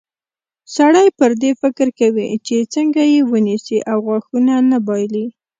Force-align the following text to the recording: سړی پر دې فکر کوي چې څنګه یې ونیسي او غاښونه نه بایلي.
سړی 0.75 1.07
پر 1.19 1.31
دې 1.41 1.51
فکر 1.61 1.87
کوي 1.99 2.27
چې 2.47 2.55
څنګه 2.73 3.01
یې 3.13 3.19
ونیسي 3.31 3.77
او 3.91 3.97
غاښونه 4.07 4.53
نه 4.69 4.77
بایلي. 4.87 5.25